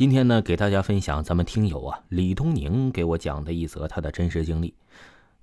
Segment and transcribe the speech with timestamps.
[0.00, 4.74] 今天呢，给大家分享咱们听友啊李东宁给我讲的一则他的真实经历。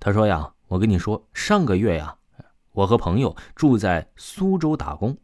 [0.00, 2.16] 他说呀，我跟你说，上个月呀，
[2.72, 5.16] 我和朋友住在苏州打工，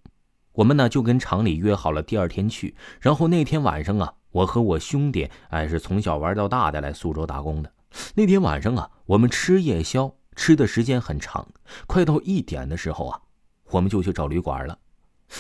[0.53, 2.77] 我们呢就跟厂里约好了第二天去。
[3.01, 7.73] 然后那天晚上啊，我和我兄弟哎是从小玩到大的来苏州打工的。
[8.15, 11.45] 那天晚上啊，我们吃夜宵吃的时间很长，
[11.89, 13.21] 快到一点的时候啊，
[13.71, 14.79] 我们就去找旅馆了。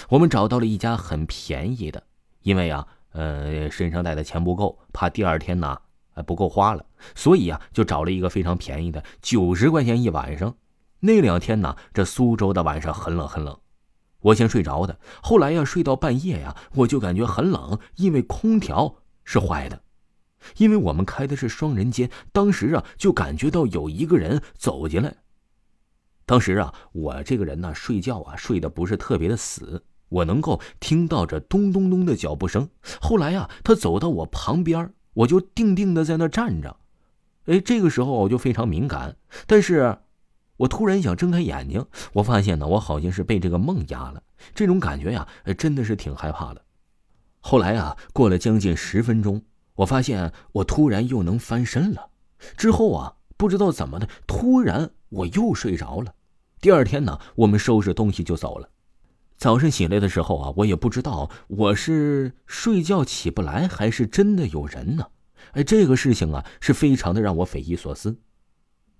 [0.08, 2.02] 我们找到了一家很便宜的，
[2.42, 2.88] 因为啊。
[3.14, 5.78] 呃，身上带的钱不够，怕第二天呢，
[6.14, 10.56] 呃不够花了，所以啊，就找了一个非常便宜的，九十块钱一晚上。
[10.98, 13.56] 那两天呢，这苏州的晚上很冷很冷，
[14.20, 14.98] 我先睡着的。
[15.22, 19.80] 后来呀，睡到半夜呀，我就感觉很冷，因为空调是坏的，
[20.56, 25.14] 因为我们开的是双人间，当时啊，就感觉到有一个人走进来。
[26.26, 29.84] 当时啊，我这个人呢，睡觉啊，睡得不是特别的死。
[30.14, 32.68] 我能够听到这咚咚咚的脚步声。
[33.00, 36.76] 后来呀，他走到我旁边，我就定定的在那站着。
[37.46, 39.16] 哎，这个时候我就非常敏感，
[39.46, 39.98] 但是，
[40.56, 44.22] 我突然想睁开眼睛，我发现呢，我好像是被这个梦压了。
[44.54, 45.26] 这种感觉呀，
[45.58, 46.62] 真的是挺害怕的。
[47.40, 49.42] 后来啊，过了将近十分钟，
[49.74, 52.08] 我发现我突然又能翻身了。
[52.56, 56.14] 之后啊，不知道怎么的，突然我又睡着了。
[56.60, 58.68] 第二天呢，我们收拾东西就走了。
[59.36, 65.08] 早上醒来的时候啊，我也不知道我是睡觉起不来，还是真的有人呢。
[65.52, 68.16] 哎，这个事情啊，是非常的让我匪夷所思。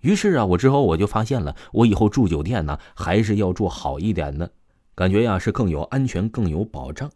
[0.00, 4.52] 于是啊，我之后我就发现了，我以后住酒店呢，还是要住好一点的，
[4.94, 7.10] 感觉呀是更有安全、更有保障。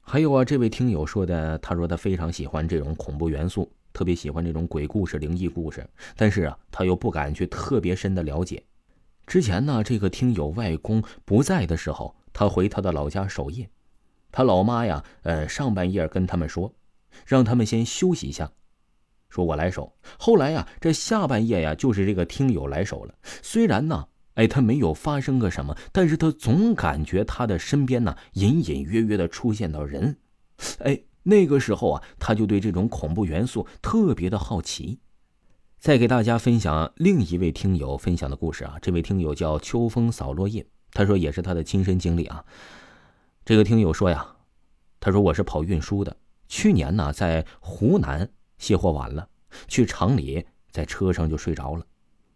[0.00, 8.62] 还有啊，这位听友说的，他说他非常喜欢这种恐怖元素，特别喜欢这种鬼故事、灵异故事，但是啊，他又不敢去特别深的了解。
[9.26, 12.14] 之前呢，这个听友外公不在的时候。
[12.32, 13.70] 他回他的老家守夜，
[14.30, 16.74] 他老妈呀，呃，上半夜跟他们说，
[17.26, 18.50] 让他们先休息一下，
[19.28, 19.94] 说我来守。
[20.18, 23.14] 后来呀，这下半夜呀，就是这个听友来守了。
[23.42, 30.16] 虽然呢，哎，他没有发生个什么，但是他总感觉他的身边呢，隐隐约约的出现到人。
[30.78, 35.00] 哎，那个时候啊，他就对这种恐怖元素特别的好奇。
[35.78, 40.64] 再给大家分享另一位听友分享的故事啊，这位听友叫秋风扫落叶。
[40.92, 42.44] 他说也是他的亲身经历啊。
[43.44, 44.36] 这个听友说呀，
[45.00, 46.16] 他说我是跑运输的，
[46.48, 49.28] 去年呢在湖南卸货晚了，
[49.66, 51.84] 去厂里在车上就睡着了。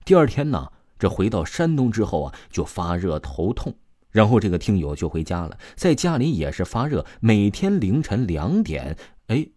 [0.05, 3.75] 第二天呢，这回到山东之后啊，就发热头痛，
[4.11, 8.97] 然后这个听友就回家了，在家里也是发热，每天凌晨两点，
[9.29, 9.49] 哎，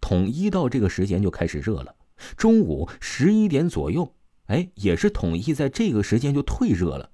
[0.00, 1.94] 统一到这个时间就开始热了，
[2.36, 4.14] 中午十一点左右，
[4.46, 7.10] 哎，也是统一在这个时间就退热了。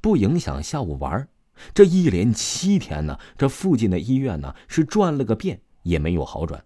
[0.00, 1.28] 不影响下午玩
[1.74, 6.64] 这一连七天呢，这附近的医院呢是转了个遍也没有好转。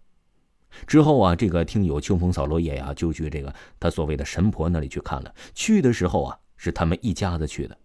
[0.86, 5.34] 之后啊，这个听友秋风扫落叶呀，就去这个他所谓的神婆那里去看了。
[5.54, 7.78] 去的时候啊，是他们一家子去的。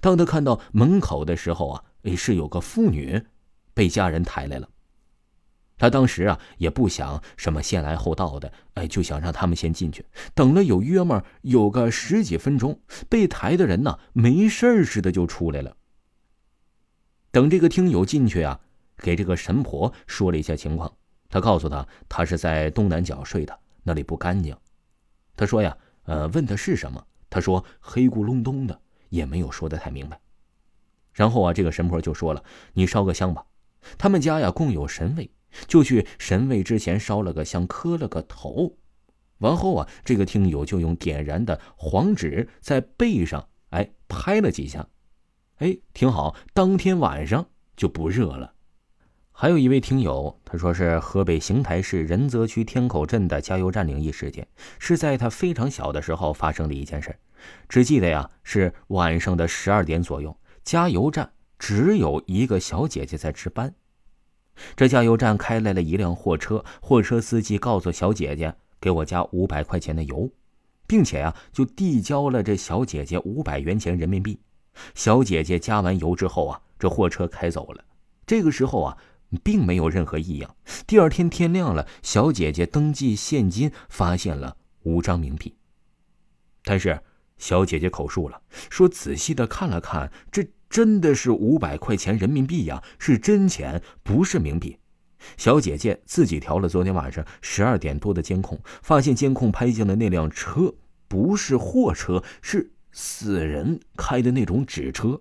[0.00, 3.24] 当他看到门口的时候啊，哎，是有个妇女
[3.74, 4.68] 被家人抬来了。
[5.80, 10.04] 他当时啊也不想什么先来后到的，哎，就想让他们先进去。
[10.34, 15.74] 等了有约么有个十几分钟，被抬的人呢没事似的就出来了。
[17.30, 18.60] 等这个听友进去啊，
[18.98, 20.92] 给这个神婆说了一下情况，
[21.30, 24.54] 他告诉他他是在东南角睡的，那里不干净。
[25.34, 30.20] 他说呀，呃，问他是什么，他说黑咕隆咚的，也没有说的太明白。
[31.14, 33.46] 然后啊，这个神婆就说了，你烧个香吧，
[33.96, 35.30] 他们家呀供有神位。
[35.66, 38.76] 就去神位之前烧了个香，磕了个头，
[39.38, 44.88] 完后啊，这个听友就用点燃的黄纸在背上哎拍了几下，
[45.56, 47.46] 哎，挺好，当天晚上
[47.76, 48.54] 就不热了。
[49.32, 54.46] 还有一位听友，他说是河北邢台市仁泽区天口镇的加油站灵异事件，
[54.78, 57.16] 是在他非常小的时候发生的一件事，
[57.66, 63.74] 只记得呀是晚上的十二点左右，加油站只有一个小姐姐在值班。
[64.76, 70.30] 这加油站开来了一辆货车，货车司机告诉小姐姐：“给我加五百块钱的油，
[70.86, 74.38] 并且呀，就递交了这小姐姐五百元钱人民币。”
[74.94, 77.84] 小姐姐加完油之后啊，这货车开走了。
[78.26, 78.96] 这个时候啊，
[79.42, 80.56] 并没有任何异样。
[80.86, 85.54] 第二天天亮了，小姐姐登记现金，发现了五张冥币。
[86.62, 87.00] 但是
[87.38, 88.40] 小姐姐口述了，
[88.70, 90.46] 说仔细的看了看这。
[90.70, 94.78] 真的是五百块钱人民币呀，是真钱，不是冥币。
[95.36, 100.72] 小姐姐自己调了昨天晚上十二点多的监控，发现监控拍下的那辆车
[101.08, 105.20] 不是货车，是死人开的那种纸车。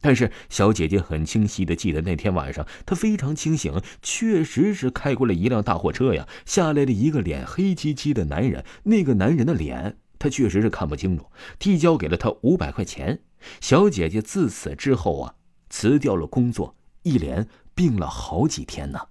[0.00, 8.64] 但是小姐姐很清晰的记得那天晚上，她非常清醒，确实是开过了一辆大货车呀，下来了一个脸黑漆漆的男人。
[8.82, 11.24] 那个男人的脸，她确实是看不清楚。
[11.58, 13.20] 递交给了他五百块钱。
[13.60, 15.34] 小姐姐自此之后啊，
[15.70, 19.08] 辞掉了工作，一连病了好几天呢。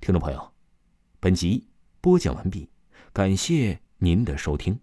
[0.00, 0.52] 听众朋友，
[1.18, 1.68] 本集
[2.00, 2.68] 播讲完毕，
[3.12, 4.80] 感谢您的收听。